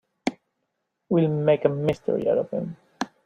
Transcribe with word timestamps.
We'll 1.09 1.29
make 1.29 1.63
a 1.63 1.69
mystery 1.69 2.27
out 2.27 2.39
of 2.39 2.49
him. 2.49 2.75